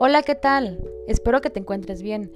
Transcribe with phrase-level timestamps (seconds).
[0.00, 0.78] Hola, ¿qué tal?
[1.08, 2.30] Espero que te encuentres bien.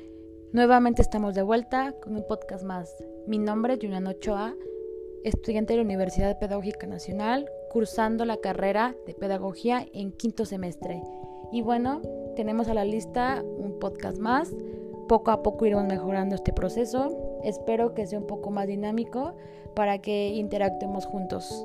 [0.51, 2.93] Nuevamente estamos de vuelta con un podcast más.
[3.29, 4.57] Mi nombre es Juliana Ochoa,
[5.23, 11.05] estudiante de la Universidad Pedagógica Nacional, cursando la carrera de Pedagogía en quinto semestre.
[11.53, 12.03] Y bueno,
[12.35, 14.53] tenemos a la lista un podcast más.
[15.07, 17.39] Poco a poco iremos mejorando este proceso.
[17.45, 19.37] Espero que sea un poco más dinámico
[19.77, 21.65] para que interactuemos juntos.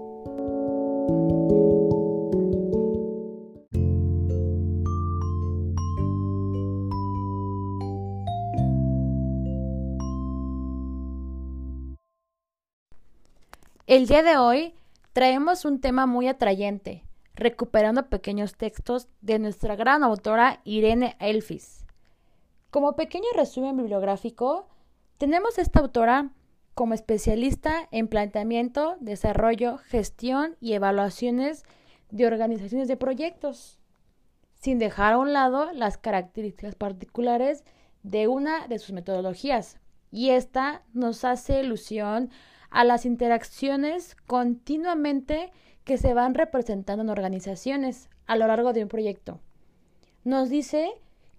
[13.88, 14.74] El día de hoy
[15.14, 17.06] traemos un tema muy atrayente,
[17.36, 21.86] recuperando pequeños textos de nuestra gran autora Irene Elfis.
[22.70, 24.68] Como pequeño resumen bibliográfico,
[25.18, 26.32] tenemos esta autora
[26.74, 31.64] como especialista en planteamiento, desarrollo, gestión y evaluaciones
[32.12, 33.80] de organizaciones de proyectos,
[34.60, 37.64] sin dejar a un lado las características particulares
[38.04, 39.80] de una de sus metodologías.
[40.12, 42.32] Y esta nos hace ilusión
[42.70, 45.52] a las interacciones continuamente
[45.84, 49.40] que se van representando en organizaciones a lo largo de un proyecto.
[50.24, 50.90] Nos dice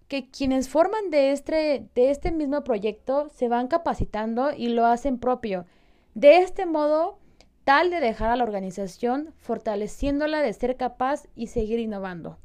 [0.08, 5.18] que quienes forman de este, de este mismo proyecto se van capacitando y lo hacen
[5.18, 5.66] propio.
[6.14, 7.18] De este modo,
[7.64, 12.38] tal de dejar a la organización fortaleciéndola de ser capaz y seguir innovando.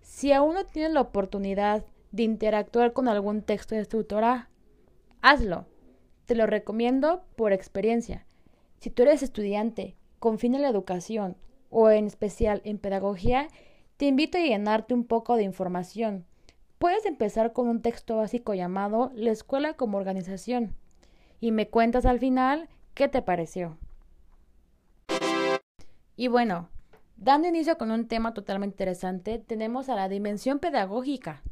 [0.00, 4.48] Si aún no tienes la oportunidad de interactuar con algún texto de esta autora,
[5.20, 5.66] hazlo.
[6.28, 8.26] Te lo recomiendo por experiencia.
[8.80, 11.38] Si tú eres estudiante con fin en la educación
[11.70, 13.48] o en especial en pedagogía,
[13.96, 16.26] te invito a llenarte un poco de información.
[16.78, 20.74] Puedes empezar con un texto básico llamado La escuela como organización
[21.40, 23.78] y me cuentas al final qué te pareció.
[26.14, 26.68] Y bueno,
[27.16, 31.42] dando inicio con un tema totalmente interesante, tenemos a la dimensión pedagógica.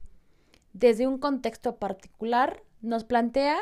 [0.74, 3.56] Desde un contexto particular, nos plantea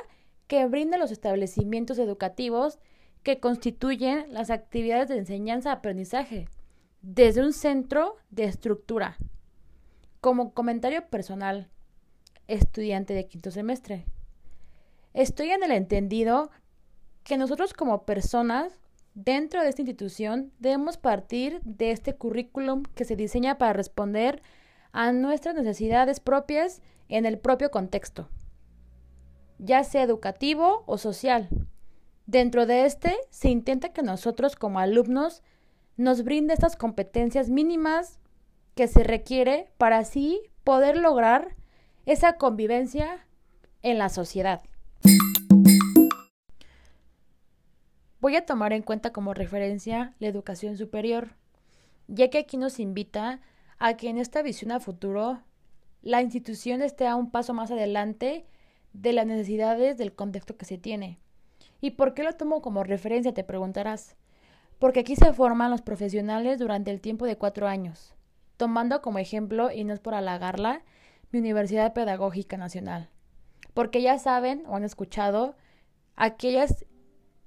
[0.46, 2.78] que brinda los establecimientos educativos
[3.22, 6.48] que constituyen las actividades de enseñanza-aprendizaje
[7.00, 9.16] desde un centro de estructura.
[10.20, 11.70] Como comentario personal,
[12.46, 14.04] estudiante de quinto semestre,
[15.14, 16.50] estoy en el entendido
[17.22, 18.80] que nosotros como personas
[19.14, 24.42] dentro de esta institución debemos partir de este currículum que se diseña para responder
[24.92, 28.28] a nuestras necesidades propias en el propio contexto
[29.58, 31.48] ya sea educativo o social.
[32.26, 35.42] Dentro de este se intenta que nosotros como alumnos
[35.96, 38.18] nos brinde estas competencias mínimas
[38.74, 41.54] que se requiere para así poder lograr
[42.06, 43.26] esa convivencia
[43.82, 44.62] en la sociedad.
[48.20, 51.36] Voy a tomar en cuenta como referencia la educación superior,
[52.08, 53.40] ya que aquí nos invita
[53.78, 55.42] a que en esta visión a futuro
[56.00, 58.46] la institución esté a un paso más adelante
[58.94, 61.18] de las necesidades del contexto que se tiene.
[61.82, 63.34] ¿Y por qué lo tomo como referencia?
[63.34, 64.16] Te preguntarás.
[64.78, 68.14] Porque aquí se forman los profesionales durante el tiempo de cuatro años,
[68.56, 70.82] tomando como ejemplo, y no es por halagarla,
[71.30, 73.10] mi Universidad Pedagógica Nacional.
[73.74, 75.56] Porque ya saben o han escuchado
[76.16, 76.86] aquellas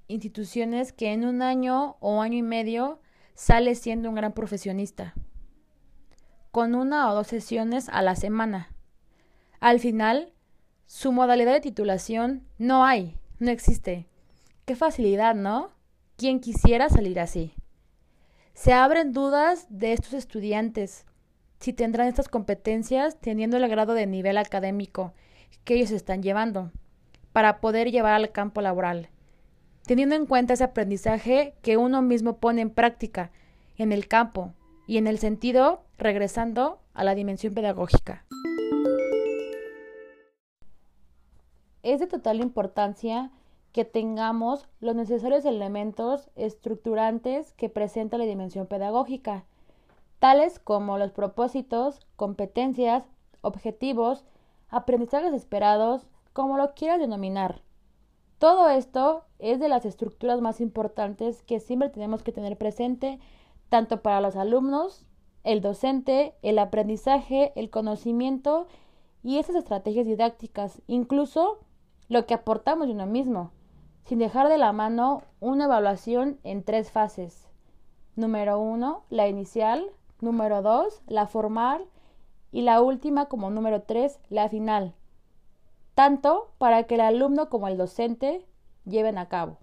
[0.06, 3.00] instituciones que en un año o año y medio
[3.34, 5.14] sale siendo un gran profesionista,
[6.50, 8.74] con una o dos sesiones a la semana.
[9.60, 10.32] Al final,
[10.88, 14.06] su modalidad de titulación no hay, no existe.
[14.64, 15.70] Qué facilidad, ¿no?
[16.16, 17.52] ¿Quién quisiera salir así?
[18.54, 21.04] Se abren dudas de estos estudiantes,
[21.60, 25.12] si tendrán estas competencias teniendo el grado de nivel académico
[25.64, 26.72] que ellos están llevando,
[27.32, 29.10] para poder llevar al campo laboral,
[29.84, 33.30] teniendo en cuenta ese aprendizaje que uno mismo pone en práctica
[33.76, 34.54] en el campo
[34.86, 38.24] y en el sentido regresando a la dimensión pedagógica.
[41.82, 43.30] Es de total importancia
[43.72, 49.44] que tengamos los necesarios elementos estructurantes que presenta la dimensión pedagógica,
[50.18, 53.04] tales como los propósitos, competencias,
[53.40, 54.24] objetivos,
[54.68, 57.62] aprendizajes esperados, como lo quieras denominar.
[58.38, 63.18] Todo esto es de las estructuras más importantes que siempre tenemos que tener presente,
[63.68, 65.04] tanto para los alumnos,
[65.44, 68.66] el docente, el aprendizaje, el conocimiento
[69.22, 71.58] y esas estrategias didácticas, incluso
[72.08, 73.50] lo que aportamos de uno mismo,
[74.04, 77.46] sin dejar de la mano una evaluación en tres fases.
[78.16, 79.90] Número uno, la inicial.
[80.20, 81.84] Número dos, la formal.
[82.50, 84.94] Y la última, como número tres, la final.
[85.94, 88.44] Tanto para que el alumno como el docente
[88.86, 89.58] lleven a cabo.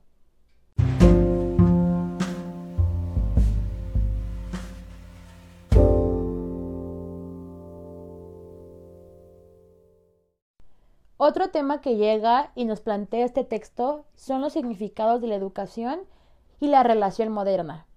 [11.27, 16.01] Otro tema que llega y nos plantea este texto son los significados de la educación
[16.59, 17.87] y la relación moderna.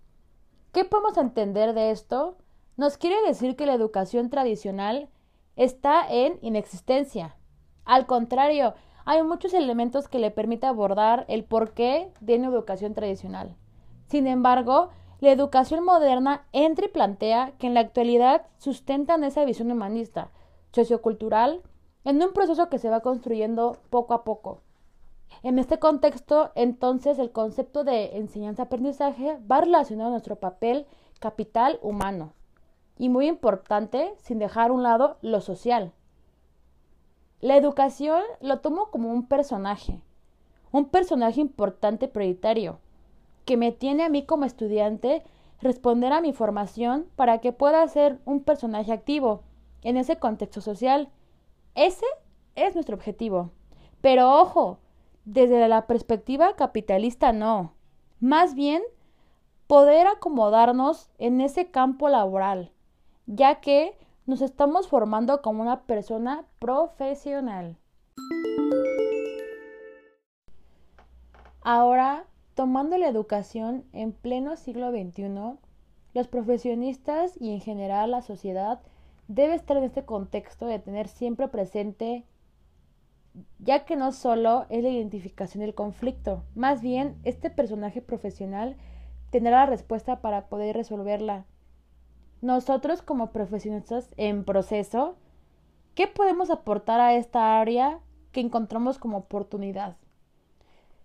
[0.72, 2.38] ¿Qué podemos entender de esto?
[2.78, 5.10] Nos quiere decir que la educación tradicional
[5.56, 7.36] está en inexistencia.
[7.84, 8.72] Al contrario,
[9.04, 13.56] hay muchos elementos que le permiten abordar el porqué de una educación tradicional.
[14.06, 14.88] Sin embargo,
[15.20, 20.30] la educación moderna entra y plantea que en la actualidad sustentan esa visión humanista,
[20.72, 21.60] sociocultural,
[22.08, 24.62] en un proceso que se va construyendo poco a poco.
[25.42, 30.86] En este contexto, entonces, el concepto de enseñanza-aprendizaje va relacionado a nuestro papel
[31.20, 32.32] capital humano.
[32.96, 35.92] Y muy importante, sin dejar a un lado lo social.
[37.42, 40.00] La educación lo tomo como un personaje,
[40.72, 42.78] un personaje importante prioritario,
[43.44, 45.24] que me tiene a mí como estudiante
[45.60, 49.42] responder a mi formación para que pueda ser un personaje activo
[49.82, 51.10] en ese contexto social.
[51.74, 52.06] Ese
[52.54, 53.50] es nuestro objetivo.
[54.00, 54.78] Pero ojo,
[55.24, 57.74] desde la perspectiva capitalista no.
[58.20, 58.82] Más bien,
[59.66, 62.72] poder acomodarnos en ese campo laboral,
[63.26, 67.76] ya que nos estamos formando como una persona profesional.
[71.62, 72.24] Ahora,
[72.54, 75.58] tomando la educación en pleno siglo XXI,
[76.14, 78.80] los profesionistas y en general la sociedad
[79.28, 82.24] debe estar en este contexto de tener siempre presente,
[83.60, 88.76] ya que no solo es la identificación del conflicto, más bien este personaje profesional
[89.30, 91.44] tendrá la respuesta para poder resolverla
[92.40, 95.16] nosotros como profesionistas en proceso,
[95.94, 97.98] ¿qué podemos aportar a esta área
[98.30, 99.96] que encontramos como oportunidad?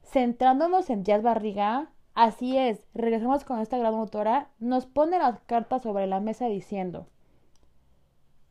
[0.03, 5.81] Centrándonos en Jazz Barriga, así es, regresamos con esta gran autora, nos pone las cartas
[5.81, 7.07] sobre la mesa diciendo,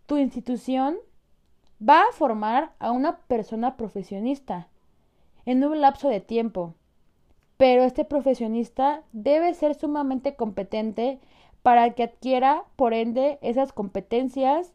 [0.07, 0.97] tu institución
[1.81, 4.69] va a formar a una persona profesionista
[5.45, 6.75] en un lapso de tiempo,
[7.57, 11.19] pero este profesionista debe ser sumamente competente
[11.63, 14.73] para que adquiera, por ende, esas competencias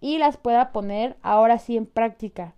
[0.00, 2.54] y las pueda poner ahora sí en práctica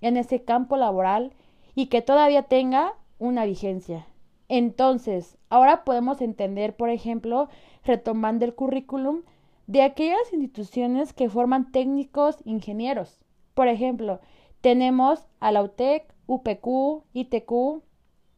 [0.00, 1.32] en ese campo laboral
[1.74, 4.06] y que todavía tenga una vigencia.
[4.48, 7.48] Entonces, ahora podemos entender, por ejemplo,
[7.84, 9.22] retomando el currículum
[9.66, 13.18] de aquellas instituciones que forman técnicos ingenieros.
[13.54, 14.20] Por ejemplo,
[14.60, 17.82] tenemos a la UTEC, UPQ, ITQ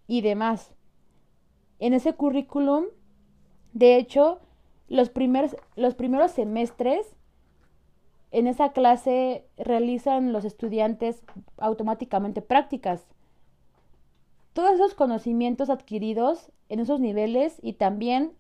[0.07, 0.75] y demás.
[1.79, 2.87] En ese currículum
[3.73, 4.41] de hecho,
[4.89, 7.15] los primeros, los primeros semestres
[8.31, 11.23] en esa clase realizan los estudiantes
[11.57, 13.07] automáticamente prácticas.
[14.53, 18.33] Todos esos conocimientos adquiridos en esos niveles y también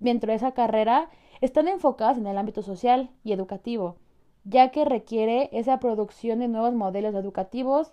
[0.00, 3.96] dentro de esa carrera están enfocados en el ámbito social y educativo,
[4.44, 7.92] ya que requiere esa producción de nuevos modelos educativos,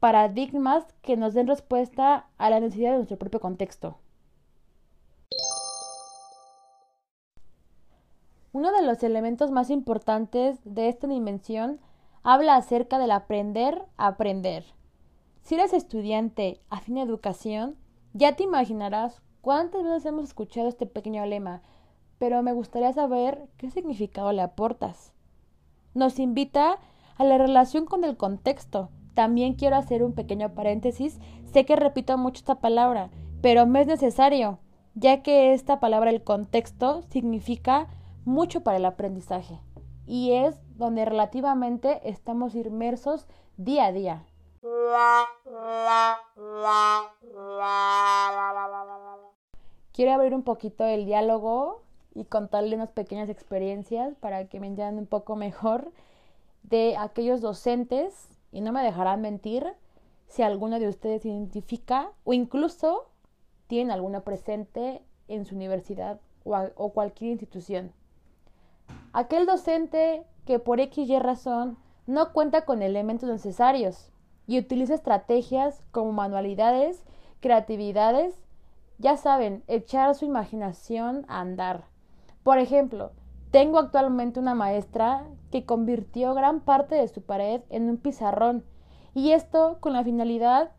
[0.00, 3.98] paradigmas que nos den respuesta a la necesidad de nuestro propio contexto.
[8.52, 11.78] Uno de los elementos más importantes de esta dimensión
[12.22, 14.64] habla acerca del aprender a aprender.
[15.42, 17.76] Si eres estudiante afín a educación,
[18.14, 21.62] ya te imaginarás cuántas veces hemos escuchado este pequeño lema,
[22.18, 25.12] pero me gustaría saber qué significado le aportas.
[25.94, 26.78] Nos invita
[27.16, 28.90] a la relación con el contexto.
[29.14, 31.18] También quiero hacer un pequeño paréntesis.
[31.52, 34.58] Sé que repito mucho esta palabra, pero me es necesario,
[34.94, 37.88] ya que esta palabra, el contexto, significa
[38.24, 39.60] mucho para el aprendizaje
[40.06, 44.24] y es donde relativamente estamos inmersos día a día.
[49.92, 51.82] Quiero abrir un poquito el diálogo
[52.16, 55.92] y contarle unas pequeñas experiencias para que me entiendan un poco mejor
[56.62, 59.66] de aquellos docentes y no me dejarán mentir
[60.26, 63.08] si alguno de ustedes identifica o incluso
[63.66, 67.92] tiene alguna presente en su universidad o, cualquier institución.
[69.12, 74.10] Aquel docente que por X razón no cuenta con elementos necesarios
[74.46, 77.02] y utiliza estrategias como manualidades,
[77.40, 78.34] creatividades,
[78.98, 81.84] ya saben, echar su imaginación a andar.
[82.46, 83.10] Por ejemplo,
[83.50, 88.64] tengo actualmente una maestra que convirtió gran parte de su pared en un pizarrón
[89.14, 90.70] y esto con la finalidad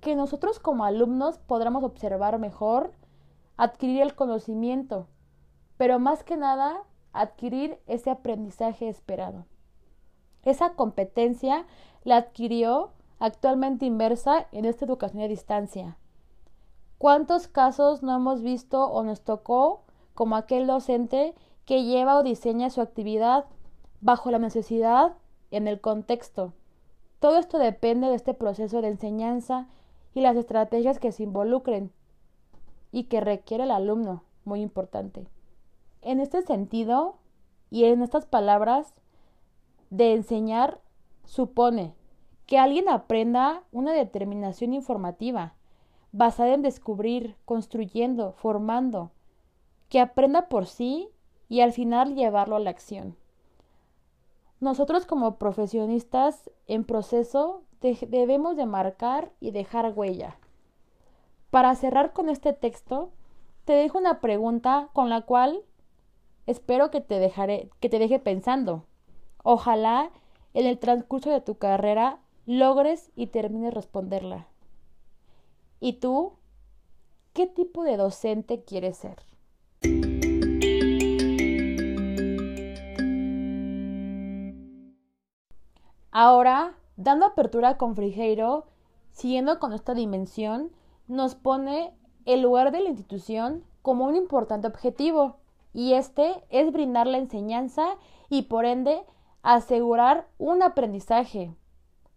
[0.00, 2.94] que nosotros como alumnos podamos observar mejor,
[3.58, 5.08] adquirir el conocimiento
[5.76, 9.44] pero más que nada adquirir ese aprendizaje esperado.
[10.42, 11.66] Esa competencia
[12.02, 15.98] la adquirió actualmente inversa en esta educación a distancia.
[16.96, 19.82] ¿Cuántos casos no hemos visto o nos tocó
[20.16, 23.44] como aquel docente que lleva o diseña su actividad
[24.00, 25.14] bajo la necesidad
[25.52, 26.54] en el contexto?
[27.20, 29.68] Todo esto depende de este proceso de enseñanza
[30.14, 31.92] y las estrategias que se involucren
[32.90, 35.28] y que requiere el alumno, muy importante.
[36.02, 37.16] En este sentido,
[37.70, 38.94] y en estas palabras,
[39.90, 40.80] de enseñar
[41.24, 41.94] supone
[42.46, 45.54] que alguien aprenda una determinación informativa,
[46.12, 49.10] basada en descubrir, construyendo, formando,
[49.88, 51.08] que aprenda por sí
[51.48, 53.16] y al final llevarlo a la acción.
[54.60, 60.38] Nosotros como profesionistas en proceso debemos de marcar y dejar huella.
[61.50, 63.10] Para cerrar con este texto,
[63.64, 65.62] te dejo una pregunta con la cual
[66.46, 68.84] espero que te, dejaré, que te deje pensando.
[69.42, 70.10] Ojalá
[70.54, 74.46] en el transcurso de tu carrera logres y termines responderla.
[75.80, 76.32] ¿Y tú?
[77.32, 79.35] ¿Qué tipo de docente quieres ser?
[86.18, 88.64] Ahora, dando apertura con Frigeiro,
[89.12, 90.72] siguiendo con esta dimensión,
[91.08, 91.92] nos pone
[92.24, 95.36] el lugar de la institución como un importante objetivo,
[95.74, 97.98] y este es brindar la enseñanza
[98.30, 99.04] y por ende
[99.42, 101.54] asegurar un aprendizaje.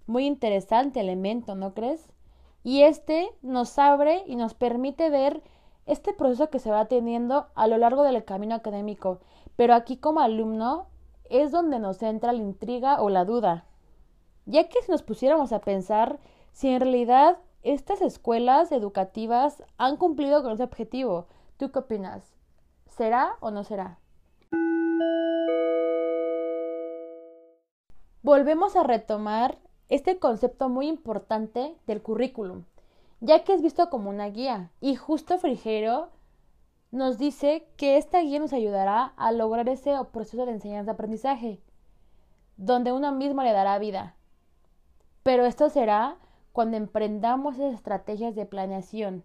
[0.08, 2.08] Muy interesante elemento, ¿no crees?
[2.64, 5.44] Y este nos abre y nos permite ver
[5.86, 9.20] este proceso que se va teniendo a lo largo del camino académico.
[9.58, 10.88] Pero aquí como alumno
[11.30, 13.66] es donde nos entra la intriga o la duda.
[14.50, 16.18] Ya que si nos pusiéramos a pensar
[16.54, 21.28] si en realidad estas escuelas educativas han cumplido con ese objetivo,
[21.58, 22.34] ¿tú qué opinas?
[22.88, 24.00] ¿Será o no será?
[28.24, 32.64] Volvemos a retomar este concepto muy importante del currículum,
[33.20, 36.10] ya que es visto como una guía, y justo Frigero
[36.90, 41.62] nos dice que esta guía nos ayudará a lograr ese proceso de enseñanza-aprendizaje,
[42.58, 44.16] donde uno mismo le dará vida.
[45.24, 46.18] Pero esto será
[46.52, 49.24] cuando emprendamos esas estrategias de planeación,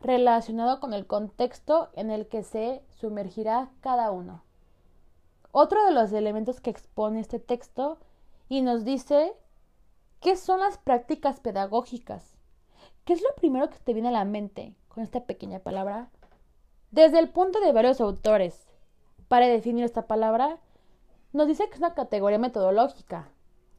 [0.00, 4.42] relacionado con el contexto en el que se sumergirá cada uno.
[5.52, 7.98] Otro de los elementos que expone este texto
[8.48, 9.34] y nos dice
[10.20, 12.36] qué son las prácticas pedagógicas.
[13.04, 16.10] ¿Qué es lo primero que te viene a la mente con esta pequeña palabra?
[16.90, 18.66] Desde el punto de varios autores,
[19.28, 20.58] para definir esta palabra,
[21.32, 23.28] nos dice que es una categoría metodológica.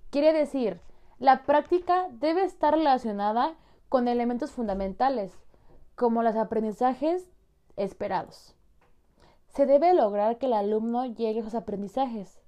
[0.10, 0.82] Quiere decir,
[1.22, 3.56] la práctica debe estar relacionada
[3.88, 5.32] con elementos fundamentales,
[5.96, 7.32] como los aprendizajes
[7.78, 8.56] esperados
[9.54, 12.42] se debe lograr que el alumno llegue a esos aprendizajes.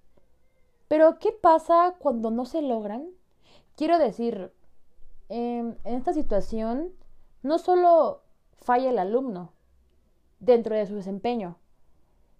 [0.87, 3.09] Pero, ¿qué pasa cuando no se logran?
[3.75, 4.53] Quiero decir,
[5.29, 6.93] em, en esta situación
[7.41, 8.21] no solo
[8.53, 9.51] falla el alumno
[10.39, 11.57] dentro de su desempeño,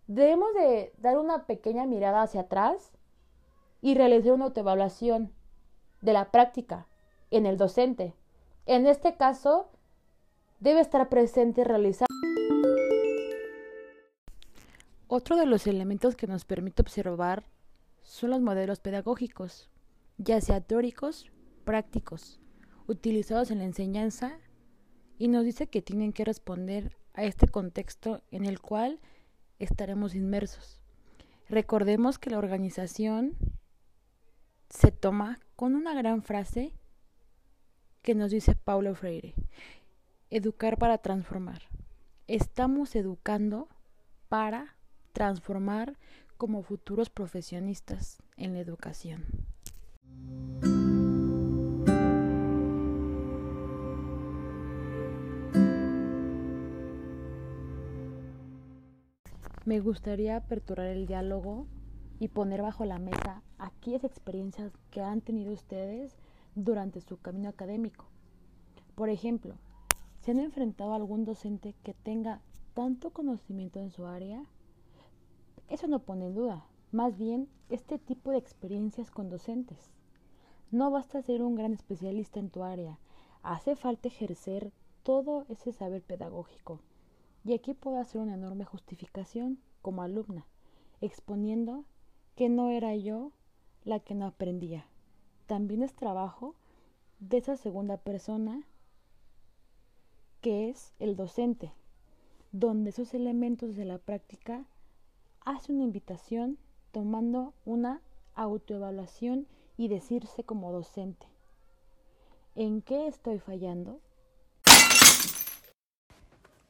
[0.08, 2.92] debemos de dar una pequeña mirada hacia atrás
[3.82, 5.34] y realizar una autoevaluación
[6.04, 6.86] de la práctica
[7.32, 8.14] en el docente.
[8.66, 9.70] En este caso,
[10.60, 12.08] debe estar presente realizar
[15.08, 17.44] otro de los elementos que nos permite observar
[18.02, 19.70] son los modelos pedagógicos,
[20.18, 21.32] ya sea teóricos,
[21.66, 22.40] prácticos,
[22.88, 24.40] utilizados en la enseñanza
[25.20, 29.00] y nos dice que tienen que responder a este contexto en el cual
[29.60, 30.82] estaremos inmersos.
[31.48, 33.36] Recordemos que la organización
[34.70, 36.74] se toma con una gran frase
[38.02, 39.34] que nos dice Paulo Freire,
[40.30, 41.62] educar para transformar.
[42.28, 43.70] Estamos educando
[44.28, 44.76] para
[45.14, 45.98] transformar
[46.36, 49.24] como futuros profesionistas en la educación.
[59.64, 61.68] Me gustaría aperturar el diálogo
[62.20, 66.18] y poner bajo la mesa aquellas experiencias que han tenido ustedes
[66.56, 68.06] durante su camino académico.
[68.96, 69.56] Por ejemplo,
[70.22, 72.42] ¿se han enfrentado a algún docente que tenga
[72.74, 74.46] tanto conocimiento en su área
[75.74, 79.92] eso no pone en duda, más bien este tipo de experiencias con docentes.
[80.72, 83.00] No basta ser un gran especialista en tu área,
[83.42, 86.80] hace falta ejercer todo ese saber pedagógico.
[87.44, 90.46] Y aquí puedo hacer una enorme justificación como alumna,
[91.02, 91.86] exponiendo
[92.36, 93.32] que no era yo
[93.84, 94.86] la que no aprendía.
[95.46, 96.56] También es trabajo
[97.20, 98.64] de esa segunda persona
[100.42, 101.72] que es el docente,
[102.52, 104.66] donde esos elementos de la práctica
[105.46, 106.58] hace una invitación
[106.92, 108.02] tomando una
[108.36, 109.48] autoevaluación
[109.78, 111.26] y decirse como docente,
[112.56, 114.00] ¿en qué estoy fallando?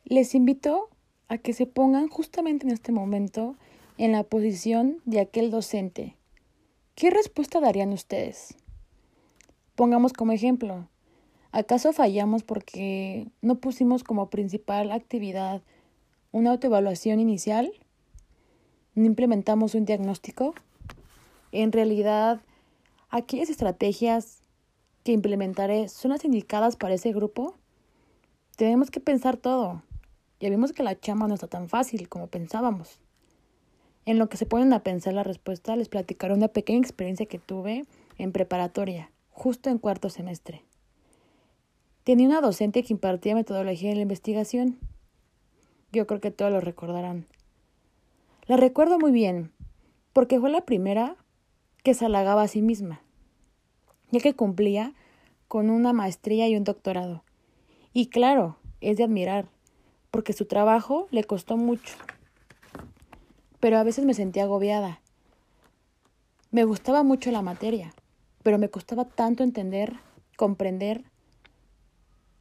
[0.06, 0.90] Les invito
[1.28, 3.56] a que se pongan justamente en este momento
[3.98, 6.18] en la posición de aquel docente.
[6.96, 8.56] ¿Qué respuesta darían ustedes?
[9.76, 10.88] Pongamos como ejemplo,
[11.52, 15.62] ¿acaso fallamos porque no pusimos como principal actividad
[16.32, 17.72] una autoevaluación inicial?
[18.96, 20.54] ¿No implementamos un diagnóstico?
[21.52, 22.42] En realidad,
[23.10, 24.42] aquellas estrategias
[25.04, 27.56] que implementaré son las indicadas para ese grupo.
[28.56, 29.84] Tenemos que pensar todo.
[30.40, 33.00] Ya vimos que la chama no está tan fácil como pensábamos.
[34.06, 37.40] En lo que se ponen a pensar la respuesta, les platicaré una pequeña experiencia que
[37.40, 37.86] tuve
[38.18, 40.64] en preparatoria, justo en cuarto semestre.
[42.04, 44.78] Tenía una docente que impartía metodología en la investigación.
[45.94, 47.26] Yo creo que todos lo recordarán.
[48.46, 49.54] La recuerdo muy bien,
[50.12, 51.16] porque fue la primera
[51.82, 53.02] que se halagaba a sí misma,
[54.12, 54.94] ya que cumplía
[55.48, 57.24] con una maestría y un doctorado.
[57.94, 59.48] Y claro, es de admirar,
[60.12, 61.96] porque su trabajo le costó mucho.
[63.64, 65.00] Pero a veces me sentía agobiada.
[66.52, 67.94] Me gustaba mucho la materia,
[68.44, 69.94] pero me costaba tanto entender,
[70.36, 71.06] comprender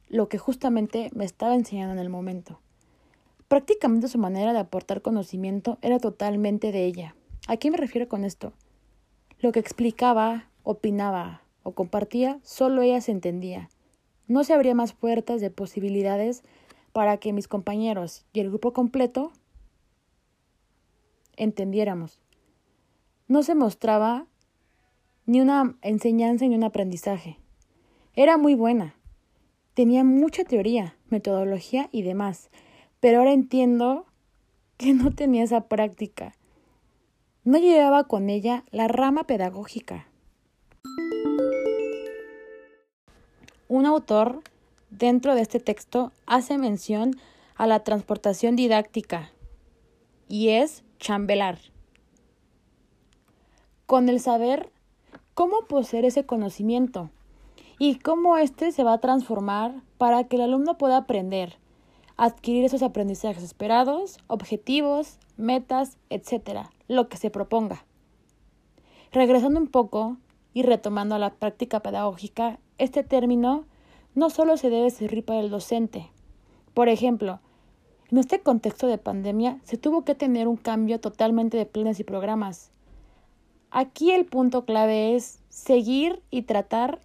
[0.09, 2.59] lo que justamente me estaba enseñando en el momento.
[3.47, 7.15] Prácticamente su manera de aportar conocimiento era totalmente de ella.
[7.47, 8.51] ¿A qué me refiero con esto?
[9.39, 13.69] Lo que explicaba, opinaba o compartía, solo ella se entendía.
[14.27, 16.43] No se abría más puertas de posibilidades
[16.91, 19.31] para que mis compañeros y el grupo completo
[21.37, 22.19] entendiéramos.
[23.27, 24.27] No se mostraba
[25.25, 27.39] ni una enseñanza ni un aprendizaje.
[28.15, 28.95] Era muy buena.
[29.73, 32.49] Tenía mucha teoría, metodología y demás,
[32.99, 34.05] pero ahora entiendo
[34.77, 36.35] que no tenía esa práctica.
[37.43, 40.07] No llevaba con ella la rama pedagógica.
[43.67, 44.41] Un autor
[44.91, 47.15] dentro de este texto hace mención
[47.55, 49.31] a la transportación didáctica
[50.27, 51.59] y es chambelar.
[53.85, 54.71] Con el saber
[55.33, 57.09] cómo poseer ese conocimiento
[57.77, 61.57] y cómo éste se va a transformar para que el alumno pueda aprender,
[62.15, 67.85] adquirir esos aprendizajes esperados, objetivos, metas, etcétera, lo que se proponga.
[69.11, 70.15] Regresando un poco
[70.53, 73.65] y retomando a la práctica pedagógica, este término
[74.15, 76.09] no solo se debe servir para el docente.
[76.73, 77.41] Por ejemplo,
[78.13, 82.03] en este contexto de pandemia se tuvo que tener un cambio totalmente de planes y
[82.03, 82.69] programas.
[83.71, 86.99] Aquí el punto clave es seguir y tratar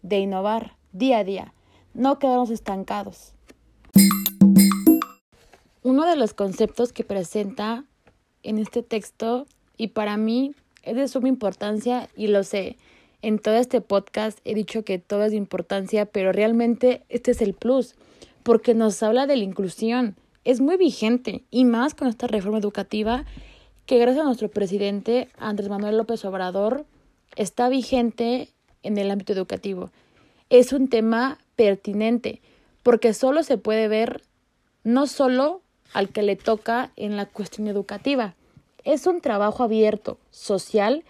[0.00, 1.52] de innovar día a día,
[1.92, 3.34] no quedarnos estancados.
[5.82, 7.84] Uno de los conceptos que presenta
[8.42, 9.46] en este texto
[9.76, 12.78] y para mí es de suma importancia y lo sé.
[13.20, 17.42] En todo este podcast he dicho que todo es de importancia, pero realmente este es
[17.42, 17.96] el plus,
[18.42, 20.16] porque nos habla de la inclusión.
[20.44, 23.24] Es muy vigente y más con esta reforma educativa
[23.86, 26.84] que gracias a nuestro presidente Andrés Manuel López Obrador
[27.34, 28.50] está vigente
[28.82, 29.90] en el ámbito educativo.
[30.50, 32.42] Es un tema pertinente
[32.82, 34.22] porque solo se puede ver
[34.82, 35.62] no solo
[35.94, 38.34] al que le toca en la cuestión educativa.
[38.84, 41.04] Es un trabajo abierto, social,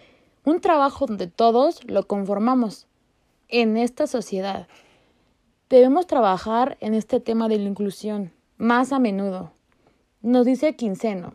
[0.44, 2.86] un trabajo donde todos lo conformamos
[3.48, 4.68] en esta sociedad.
[5.68, 9.50] Debemos trabajar en este tema de la inclusión más a menudo.
[10.22, 11.34] Nos dice Quinceno.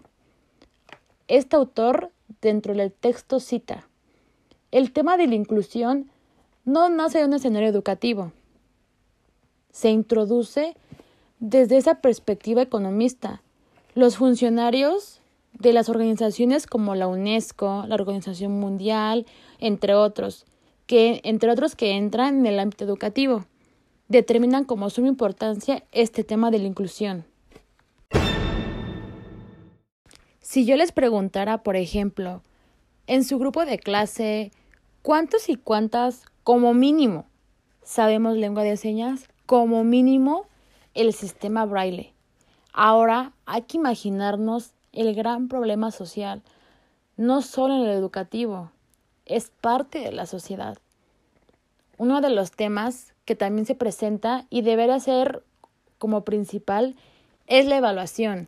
[1.28, 3.88] Este autor dentro del texto cita,
[4.72, 6.10] el tema de la inclusión
[6.66, 8.32] no nace de un escenario educativo.
[9.72, 10.76] Se introduce
[11.40, 13.42] desde esa perspectiva economista,
[13.96, 15.22] los funcionarios
[15.54, 19.26] de las organizaciones como la UNESCO, la Organización Mundial,
[19.60, 20.46] entre otros,
[20.86, 23.46] que entre otros que entran en el ámbito educativo,
[24.10, 27.26] determinan como suma importancia este tema de la inclusión.
[30.42, 32.42] Si yo les preguntara, por ejemplo,
[33.06, 34.52] en su grupo de clase,
[35.04, 37.26] ¿cuántos y cuántas, como mínimo,
[37.84, 39.30] sabemos lengua de señas?
[39.46, 40.48] Como mínimo,
[40.96, 42.14] el sistema braille.
[42.74, 46.42] Ahora hay que imaginarnos el gran problema social,
[47.16, 48.72] no solo en el educativo,
[49.26, 50.80] es parte de la sociedad.
[51.98, 55.44] Uno de los temas que también se presenta y deberá ser
[56.00, 56.96] como principal
[57.46, 58.48] es la evaluación.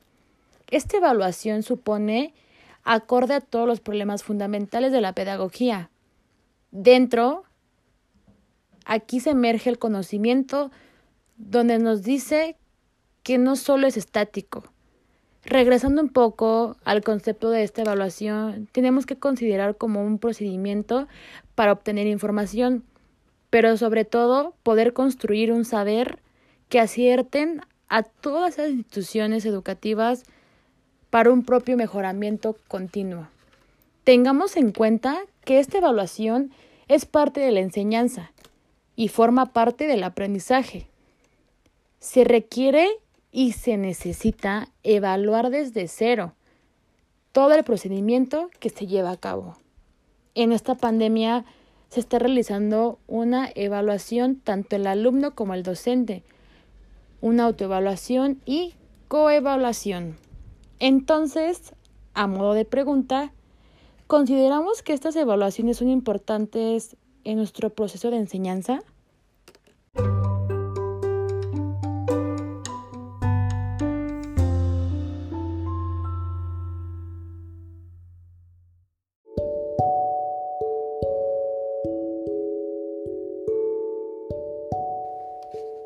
[0.71, 2.33] Esta evaluación supone
[2.83, 5.91] acorde a todos los problemas fundamentales de la pedagogía.
[6.71, 7.43] Dentro,
[8.83, 10.71] aquí se emerge el conocimiento
[11.37, 12.57] donde nos dice
[13.21, 14.63] que no solo es estático.
[15.45, 21.07] Regresando un poco al concepto de esta evaluación, tenemos que considerar como un procedimiento
[21.53, 22.83] para obtener información,
[23.51, 26.17] pero sobre todo poder construir un saber
[26.67, 30.23] que acierten a todas las instituciones educativas
[31.11, 33.27] para un propio mejoramiento continuo.
[34.03, 36.51] Tengamos en cuenta que esta evaluación
[36.87, 38.31] es parte de la enseñanza,
[38.95, 40.87] y forma parte del aprendizaje.
[41.99, 42.87] Se requiere
[43.31, 46.33] y se necesita evaluar desde cero
[47.31, 49.57] todo el procedimiento que se lleva a cabo.
[50.35, 51.45] En esta pandemia
[51.91, 56.23] se está realizando una evaluación tanto el alumno como el docente,
[57.19, 58.75] una autoevaluación y
[59.09, 60.15] coevaluación.
[60.79, 61.73] Entonces,
[62.13, 63.33] a modo de pregunta,
[64.07, 68.79] ¿consideramos que estas evaluaciones son importantes en nuestro proceso de enseñanza?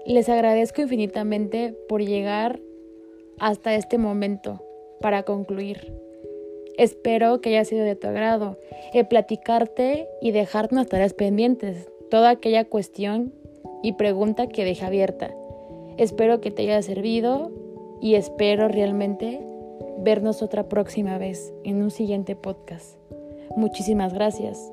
[0.05, 2.59] Les agradezco infinitamente por llegar
[3.39, 4.61] hasta este momento
[5.01, 5.93] para concluir.
[6.77, 8.57] Espero que haya sido de tu agrado
[8.93, 13.33] el platicarte y dejarnos tareas pendientes, toda aquella cuestión
[13.81, 15.33] y pregunta que deja abierta.
[15.97, 17.51] Espero que te haya servido
[18.01, 19.41] y espero realmente
[19.99, 22.97] vernos otra próxima vez en un siguiente podcast.
[23.55, 24.71] Muchísimas gracias.